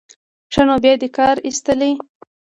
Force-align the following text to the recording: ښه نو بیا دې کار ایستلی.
ښه 0.53 0.63
نو 0.67 0.75
بیا 0.83 0.93
دې 1.01 1.09
کار 1.17 1.35
ایستلی. 1.47 1.91